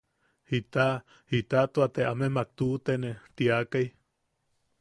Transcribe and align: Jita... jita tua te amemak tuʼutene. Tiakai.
Jita... 0.49 0.87
jita 1.31 1.61
tua 1.73 1.87
te 1.95 2.01
amemak 2.11 2.47
tuʼutene. 2.57 3.11
Tiakai. 3.35 3.85